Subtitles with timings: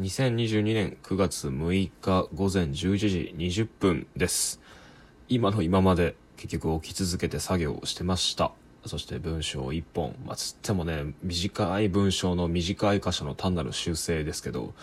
[0.00, 4.60] 2022年9月6日午前11時20分です。
[5.28, 8.50] 今の今まで結局起き続けて作業をしてました。
[8.86, 14.74] そして文章1本まあつってもね短い文章の短い箇所の単なる修正ですけど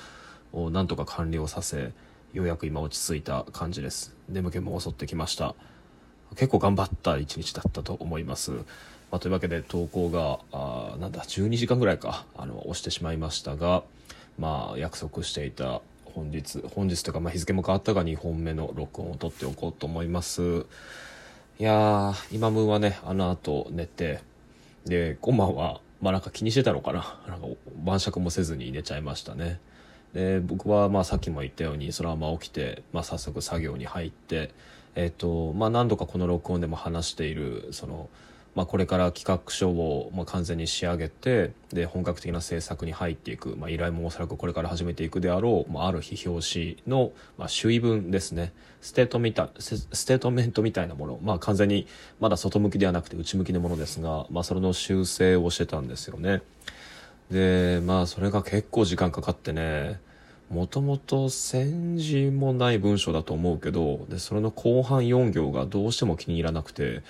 [0.54, 1.92] をなんとか完了させ
[2.32, 4.16] ようやく今落ち着いた感じです。
[4.30, 5.56] 眠気も襲ってきました。
[6.38, 8.62] 結構頑張った一日だったと思います、ま
[9.18, 13.84] あ、というわけで投稿があなんだ12時間ぐらいかあの押してしまいましたが
[14.38, 20.66] まあ約束していた本日本日というかまあ日付も変わったが2本目の録音を取っておこうと思います。
[21.60, 24.20] いやー今分はねあの後寝て
[24.86, 27.20] で今晩はまあなんか気にしてたのかな。
[27.28, 27.48] なんか
[27.84, 29.60] 晩酌もせずに寝ちゃいましたね。
[30.14, 34.52] で僕はまあさっきも言ったようにそのまま起きて、まあ、早速作業に入って
[34.96, 38.10] えっ、とまあ何度かこの録音でも話しているその
[38.54, 48.52] まあ、これから企画書をまあ完全に仕上げてで本格的な制作に入っていく、まあ、依頼もおそらくこれから始めていくであろう、まあ、ある非表紙の、まあ、趣意文ですね。
[48.82, 51.88] ステートみたステートメントみたいなもの、まあ、完全に
[52.20, 56.42] まだ外向きではなくて内向きのものですが、まあ、それの修正をしてたんですよね。
[57.32, 60.00] でまあそれが結構時間かかってね
[60.50, 67.04] もともと千字もない文章だと思うけどでそれの後半4行がどうしても気に入らなくて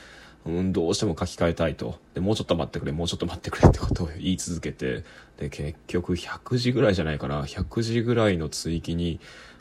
[0.46, 2.00] うん、どうしても書き換えたいと。
[2.14, 5.04] で、もうちょっと待ってくれ、もうちょっと待ってくれってことを言い続けて、
[5.38, 7.44] で、結局100時ぐらいじゃないかな。
[7.44, 9.20] 100時ぐらいの追記に、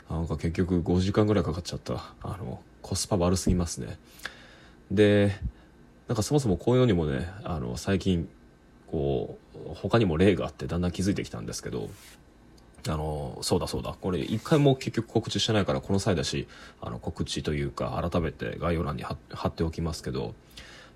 [0.09, 2.13] なんか結局5時間ぐらいかかっちゃった。
[2.23, 3.99] あの、コスパ悪すぎますね。
[4.89, 5.35] で、
[6.07, 8.27] なんかそもそもこういうのにもね、あの、最近、
[8.87, 11.89] こう、他にも例があってだんだん気づいてきたんですけど、
[12.87, 13.95] あの、そうだそうだ。
[13.99, 16.47] これ一回も結局告知してないからこの際だし、
[16.81, 20.33] あの告知というか改めて概要欄に貼貼っておきますけど、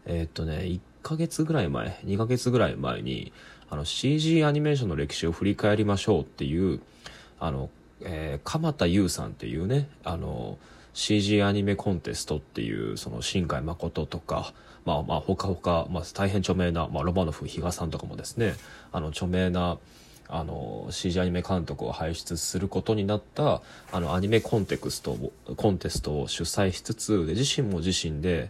[0.06, 3.32] えーっとね、1ヶ月ぐらい前、2ヶ月ぐらい前に、
[3.70, 6.82] あの CG アニメーションの歴史を振り返りましょうっていう、
[7.40, 7.70] あの、
[8.02, 10.58] えー鎌田優さんっていうね、あの、
[10.94, 14.54] CG アニメコンテストっていう、その新海誠とか、
[14.86, 18.54] まあまあ他々、まあ大変著名な、まあロマノフ比嘉さんとかもですね、
[18.92, 19.78] あの著名な、
[20.28, 23.62] あの CG アニメ監督を輩出することになった
[23.92, 25.16] あのアニメコンテクスト
[25.56, 28.50] コンテストを主催しつつで自身も自身で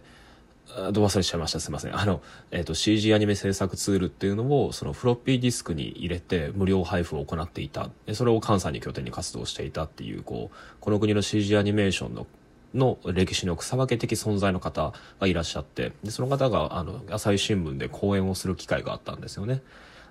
[0.92, 1.60] ど忘れしちゃいました。
[1.60, 1.98] すいません。
[1.98, 7.90] あの、えー、と CG アニメ制作ツールっていうのをそのフロッピーディスクに入れて無料配布を行っていた。
[8.04, 12.26] でそれを関西に拠点に活動していたっていうこうこの国の CG アニメーションの
[12.74, 19.62] の歴史の草分け的存在の方がいらっしゃってでその方があの朝日新聞で講演をする機会があったんですよね。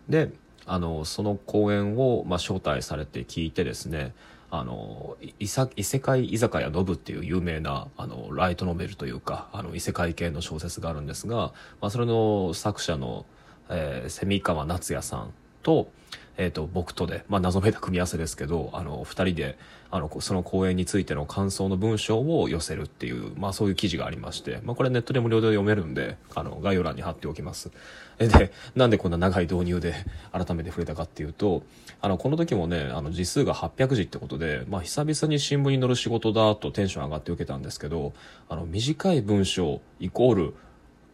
[0.10, 0.32] で
[0.66, 4.14] あのその講演を、まあ、招待されて聞いてですね
[4.60, 13.26] あの異世界居酒屋ノブっていう有名なあのライトノベルというかあの異世界系の小説があるんですが、まあ、それの作者の、
[13.70, 15.34] えー、蝉川夏也さん
[15.64, 15.90] と,、
[16.38, 19.58] えー、と僕とで、まあ、謎めいた組み合わせですけどあの2人で
[19.92, 27.72] あのその講演についての感想の文章を寄せるっていう、まあ、そういう記事がありまして、まあ、これネットで無料で読めるんであの概要欄に貼っておきます。
[28.18, 29.94] でなんでこんな長い導入で
[30.32, 31.64] 改めて触れたかっていうと
[32.02, 38.14] あのこの時もねあの字数が800字ってことで、まあ、久々に新聞に載る仕事だとテンション上がって受けたんですけど
[38.48, 40.54] あの短い文章イコール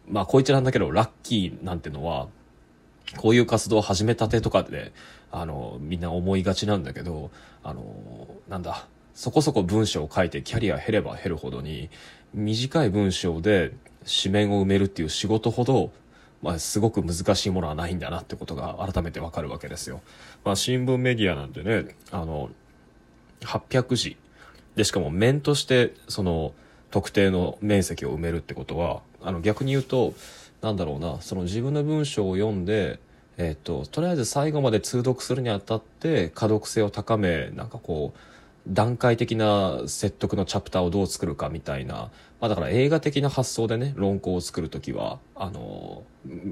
[0.08, 2.28] まあこいつなんだけどラッキーなんてのは
[3.16, 4.92] こういう活動を始めたてとかで
[5.30, 7.30] あのみんな思いがちなんだけど
[7.62, 11.90] あのなんだそこそこ文章を書いてキャリア減れば減るほどに
[12.32, 13.72] 短い文章で
[14.22, 15.92] 紙面を埋めるっていう仕事ほど
[16.42, 20.02] まあ、すごく難しいものはないんだなってことが改めてわかるわけですよ。
[20.44, 22.50] まあ、新聞メディアなんてね、あの、
[23.42, 24.16] 800字。
[24.74, 26.52] で、しかも面として、その、
[26.90, 30.14] 特定の面積を埋めるってことは、あの、逆に言うと、
[30.62, 33.00] なんだろうな、その自分の文章を読んで、
[33.36, 38.18] えっと、とりあえず最後まで通読するにあたって、可読性を高め、なんかこう、
[38.66, 46.04] 段階的な説得のチャプターをどう作るかみたいな、まあだから映画的な発想でね、論考を作るときは、あの、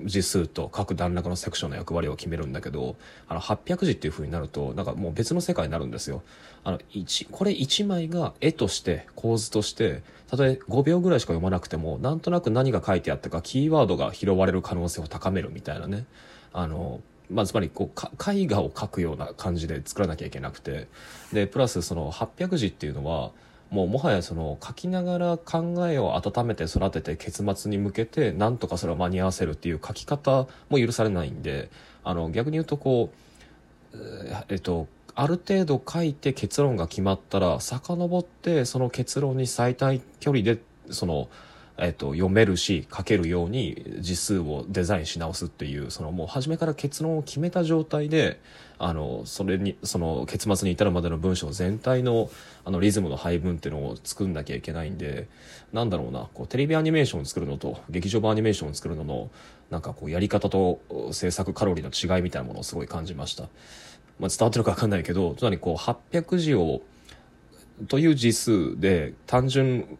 [0.04, 2.96] 字数と各段落のセクションの役割を決めるんだけど、
[3.28, 6.22] あの、800字っていう風になると、なんかもう別の世界になるんですよ。
[6.64, 16.06] あの、一、これ1枚が絵として、構図として、たとえ5秒ぐらいしか読まなくても、なんとなく何が書いてあったか、キーワードが拾われる可能性を高めるみたいなね。
[16.52, 20.88] あの、まあ、つまりこうか絵画を描くような感じで作らなきゃいけなくて。
[21.32, 23.30] でプラスその800字っていうのは
[23.70, 31.70] もうもはやその書きながら考えを温めて育てて結末に向けてなんとかそれを間に合わせるっていう書き方も許されないんで
[32.02, 33.12] あの逆に言うとこ
[33.92, 33.96] う
[34.48, 40.58] えっとある程度書いて結論が決まったら遡ってその結論に最短距離で
[40.90, 41.28] その
[41.82, 48.38] えっと、読めるし書けるように字数をデザインし直すっていうそのもう初めから結論を決めた状態で
[48.78, 52.30] あのそれにその結末に至るまでの文章全体の
[52.64, 55.28] あのリズムの配分っていうのを作んなきゃいけないんで
[55.72, 59.30] なんだろうなこうテレビアニメーションを作るのと劇場版アニメーションを作るのの
[59.70, 60.80] なんかこうやり方と
[61.12, 63.44] 制作カロリーの違いみたいなものをすごい感じました。
[64.18, 66.82] まあ、伝わってるか分かんないけどつまりこう800字を
[67.88, 69.98] という字数で単純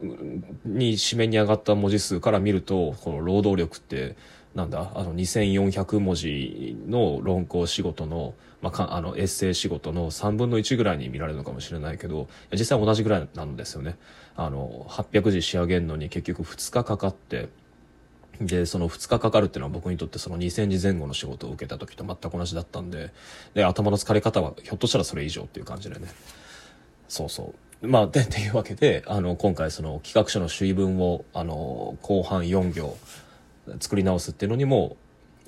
[0.64, 4.16] に紙面に上がった文字数から見るとこの労働力って
[4.54, 4.92] なんだ？
[4.94, 13.96] あの2400文字の論考仕事の,、まあ、あのエッセイ仕事の3分の1ぐらいに見られるのかもしれないけど実際同じぐらいなんですよね。
[14.36, 17.48] あの800字仕上げるのに結局2日かかって
[18.40, 23.12] でその2日かかるっていうのは僕にとってその2000字前後の仕事を受けた時と全く同じだったんで
[23.54, 26.08] で頭の疲れ方はひょっとしたらそれ以上っていう感じでね。
[27.08, 27.69] そうそう。
[27.82, 32.96] まあでていうわけであの今回その企画書の主意文をあの後半4行
[33.78, 34.96] 作り直すっていうのにも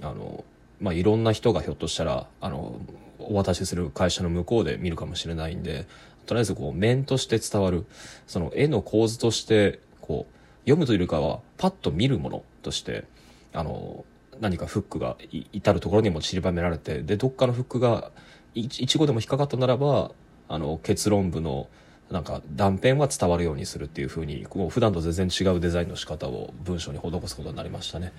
[0.01, 0.45] あの、
[0.81, 2.81] まあ、いろんな人がひょっとしたらあの
[3.19, 5.87] お渡しする会社の向こうで見るかもしれないんで
[6.27, 7.85] とりあえずこう面として伝わる
[8.27, 13.05] その絵の構図としてこう読むというよりかはパッと見るものとして
[13.53, 14.05] あの
[14.41, 15.17] 何かフックが
[15.53, 18.11] 至るところにも散りばめられてでどっかのフックが
[18.55, 20.13] 一語でも引っかかったならば
[20.49, 21.69] あの結論部の
[22.13, 28.13] なんか断片は伝わるようにするっていう風にこう普段と全然違うデザインの仕方を文章に施すことになりましたね。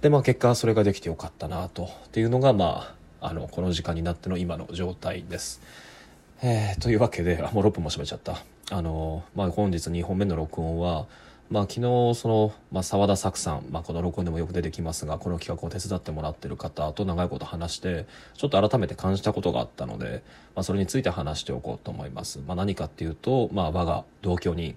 [0.00, 5.60] でまあ結果それができてよかったなとっていうのがまああのこの時間になっての今の状態です。
[6.42, 8.42] えー、というわけであもう6分も閉めちゃった。
[8.70, 11.06] あのまあ本日2本目の録音は
[11.50, 11.80] まあ、昨日
[12.14, 20.22] その、まあ、沢田作さん、まあ、この録音でもよく出てきますがこの企画を手伝ってもらってる方と長いこと話してちょっと改めて感じたことがあったので、
[20.54, 24.76] まあ、それについて話しておこうと思います、まあ、何かっていうと、まあ、我が同居人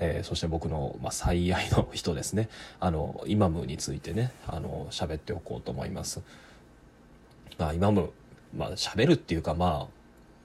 [0.00, 2.48] えー、そして僕の、まあ、最愛の人ですね。
[2.78, 6.22] あのイマムについてねあの喋っておこうと思います、
[7.58, 8.12] まあ、イマム
[8.56, 9.88] まあ喋るっていうかま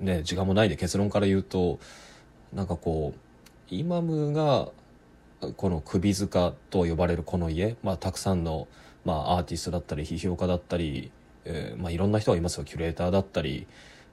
[0.01, 1.77] あね時間もないで結論から言うと
[2.51, 4.69] なんかこうイマムが
[5.51, 8.67] この首塚と呼ばれるこの家、まあ、たくさんの、
[9.05, 11.11] まあ、アーティストだったり批評家だったり、
[11.45, 12.63] えーまあ、いろんな人がいますよ。
[12.63, 13.67] キュレーターだったり、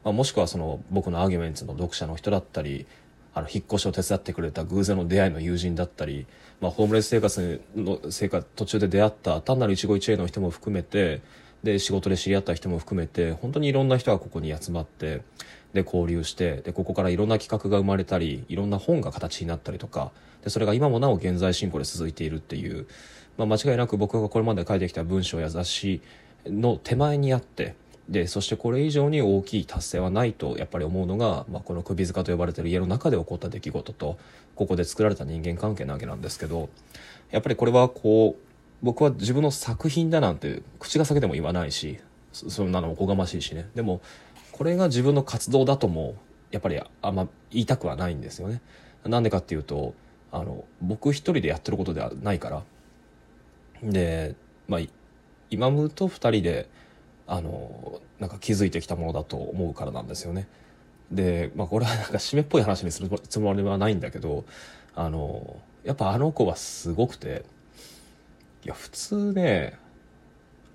[0.05, 2.87] まあ、もしくはその僕のアーギュメンツの読者の人だったり
[3.35, 6.27] あの引っ越しを手伝ってくれた偶然の出会いの友人だったり、
[6.61, 11.23] まあ、ホームレス生活の生活途中で出会った単なる一期一会の人も含めて
[11.63, 15.23] で仕事で知り合った人も含めて本当にいろんな人がここに集まって
[15.73, 20.11] で交流してでここからいろんな企画が生まれたりいろんな本が形になったりとか
[20.43, 22.87] でそれが今もなお現在進行で続いているっていう、
[23.39, 26.01] まあ、間違いなく僕がこれまで書いてきた文章や雑誌
[26.47, 27.75] の手前にあって
[28.09, 34.19] でそしてこれ以上に大きい達成はないとやっぱり思うのが、まあ、この首塚と呼ばれてる家の中で起こった出来事と
[34.57, 36.71] ここで作られた人間関係なわけなんですけど
[37.31, 38.43] やっぱりこれはこう
[38.83, 42.01] 僕は自分の作品だなんて口が裂けても言わないし
[42.33, 43.69] そんなのおこがましいしね。
[43.75, 44.01] でも
[44.61, 46.17] これが自分の活動だとも
[46.51, 48.61] やっぱりあんま言いたくはないんですよね。
[49.07, 49.95] なんでかっていうと
[50.31, 52.63] あの僕一人でやってることではないから
[53.83, 54.35] で
[54.69, 54.81] まあ
[55.49, 56.69] 今ムと二人で
[57.27, 60.47] あのなんか気づいてきたものだと思うからなんですよね。
[61.11, 64.45] で、まあ、これはなんか締めっぽい話にするつもりはないんだけど
[64.95, 67.47] あのやっぱあの子はすごくて
[68.67, 69.79] いや普通ね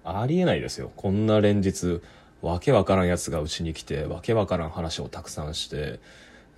[0.04, 2.02] ありえないですよこんな連日
[2.42, 6.00] わけわからんやつがうちに来てわけわからん話をたくさんして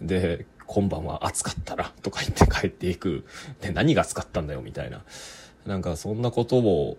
[0.02, 3.26] で今晩は暑かったらとか言って帰っていく。
[3.62, 5.04] で何が暑かったんだよみたいな。
[5.66, 6.98] なんかそんなことを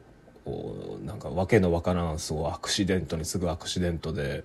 [1.05, 4.45] なんかわけのわからんそうアクシデントにすぐアクシデントで、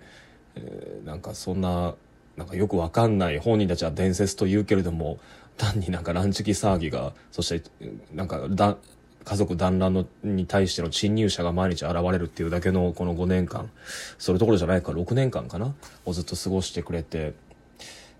[0.55, 1.95] えー、なんかそんな
[2.35, 5.19] なんかよくわかんない本人たちは伝説と言うけれども
[5.57, 7.69] 単になんか乱敷騒ぎがそして
[8.13, 8.77] なんかだ
[9.23, 13.69] 家族団らんのに対しての侵入者が毎日現れるっていうだけのこの5年間
[14.17, 15.73] それどころじゃないか6年間かな
[16.05, 17.33] をずっと過ごしてくれて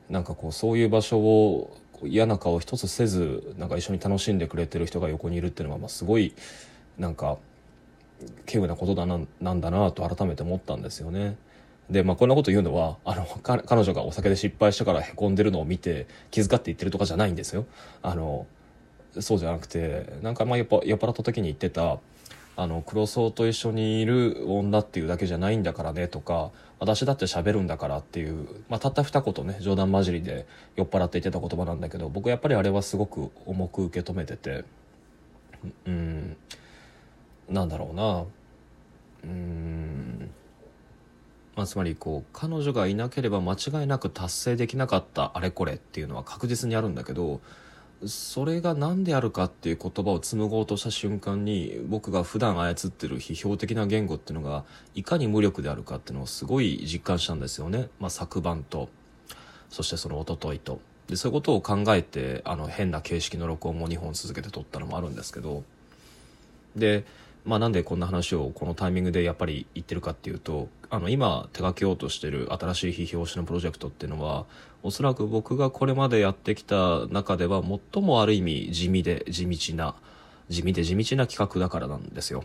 [0.10, 6.33] なんかこうそういう場所を嫌な顔一つせずなんか一緒に楽しんでくれてる人が横にいるっていうのはまあすごい
[6.98, 7.38] なんか
[8.45, 11.38] 稀有なことだななんだなと改めて思ったんですよね。
[11.89, 17.65] で、まあ、こんなこと言うのは、あの、彼女がお酒で失敗したから凹んでるのを見て気遣って言ってるとかじゃないんですよ。
[18.01, 18.48] あの、
[19.20, 22.00] そうじゃなくてなんかまあやっぱ酔っ払った時に言ってた
[22.55, 34.65] あの黒荘と一緒にいる女っていうだけじゃないんだからねとか私だって喋るんだからっていう、まあ、たった二言ね冗談交じりで酔っ払って言ってた言葉なんだけど僕やっぱりあれはすごく重く受け止めてて
[35.86, 36.38] うん
[37.50, 38.25] なんだろうな
[39.24, 40.29] うん
[41.55, 47.41] まあ、つまりこう彼女がいなければ間違いなく達成できなかったあれこれっていうのは確実にあるんだけど
[48.07, 58.89] それが何であるかっていう言葉を紡ごうとした瞬間に僕が普段操ってる批評的な言語っていうのがいかに無力であるかっていうのをすごい実感したんですよね、まあ、昨晩と。
[59.69, 60.79] そしてその一昨日と。
[61.07, 65.63] でそういうことを考えてあの変な形式の録音も2本続けて撮ったのもあるんですけど。
[66.75, 67.05] で
[67.45, 74.45] まあ、なんでこんな話をこのタイミングでやっぱり言ってるかっていうとあの今手掛けようとしてる新しい批評誌のプロジェクトっていうのは
[74.81, 77.62] おそらく僕がこれまでやってきた中では
[77.93, 79.95] 最もある意味地味で地道な
[80.50, 82.43] 地味で地道な企画だからなんですよ。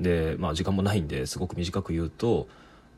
[0.00, 2.48] でまあ時間もないんですごく短く言うと、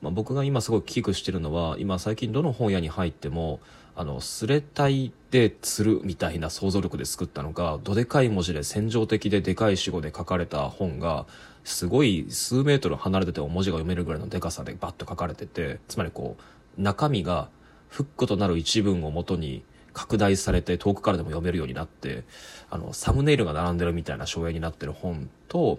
[0.02, 3.60] まあ、僕が今すごい危惧してるのは今最近どの本屋に入っても
[3.96, 11.26] あの、スレタイで釣るみたいな想像力で作ったのが、どでかい文字で戦場的ででかい死語で書かれた本が、
[11.62, 16.36] すごい数メートル離れてても文字が読めるぐらいのでかさでバッと書かれてて、つまりこ
[16.78, 17.48] う、中身が
[17.88, 22.24] フックとなる一文をもとに拡大されて遠くからでも読めるようになって、
[22.68, 25.78] あの、サムネイルが並んでるみたいな省エになってる本と、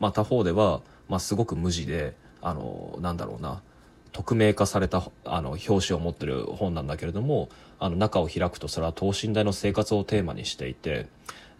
[0.00, 3.62] まあ他方では、まあすごく無地で、あの、なんだろうな、
[4.12, 11.08] 匿名化されたあの表紙を持ってる本なんだけれどもあの中を開くとそれは等身大の生活をテーマにしていて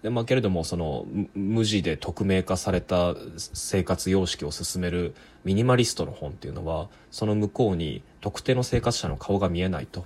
[0.02, 10.04] で、まあ、けれどもその無地で匿名化された生活様式を進めるミニマリストの本っていうのはその向こうに特定の生活者の顔が見えないと。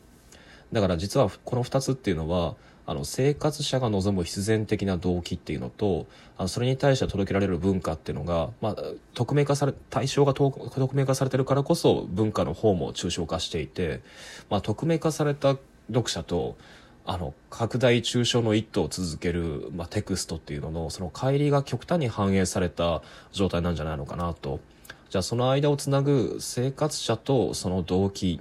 [0.77, 2.55] だから実はこの2つっていうのは
[2.85, 6.07] あの生活者が望む必然的な動機っていうのと
[6.37, 8.77] あのそれに対して届けられる文化っていうのが、まあ、
[9.15, 14.03] 匿名化され対象が匿名化されてるからこそ文化の方も抽象化していて、
[14.51, 15.57] まあ、匿名化された
[15.89, 16.59] 読者と
[17.07, 23.01] あの拡大抽象の一途を続ける、まあ、テクストっていうののその乖離が極端に反映された
[23.33, 24.61] 状態なんじゃないのかなと。
[25.09, 28.41] じゃあその間をつなぐ生活者とその動機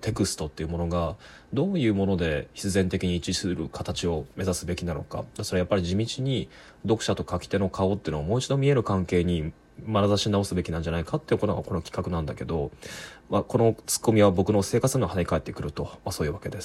[0.00, 1.16] テクストっていうものが
[1.52, 6.48] どういうもので必然的に一致する形を目指すべきなのかそれはやっぱり地道に
[6.82, 9.52] 読者と書き手の顔っていうのをもう一度見える関係に
[9.86, 12.70] 眼差し直すべきなんじゃないかっていうことがこの企画なんだけど、
[13.28, 16.62] まあ、このツッコミは僕の生活に跳ね返ってくると、まあ、そういうわけです。